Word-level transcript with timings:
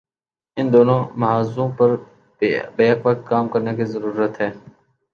ان 0.57 0.65
دونوں 0.73 0.99
محاذوں 1.15 1.67
پر 1.77 1.89
بیک 2.75 2.97
وقت 3.05 3.21
کام 3.27 3.45
کرنے 3.47 3.75
کی 3.75 3.85
ضرورت 3.85 4.33
ہے۔ 4.41 4.49